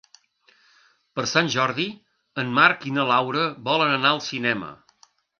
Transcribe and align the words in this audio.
Per 1.17 1.25
Sant 1.31 1.49
Jordi 1.55 1.83
en 2.43 2.49
Marc 2.59 2.87
i 2.91 2.93
na 2.95 3.05
Laura 3.11 3.43
volen 3.67 3.93
anar 3.99 4.15
al 4.15 4.23
cinema. 4.29 4.71